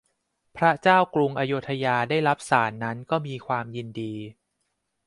[0.57, 4.13] พระเจ้ากรุงอโยธยาได้รับสาสน์นั้นก็มีความยินดี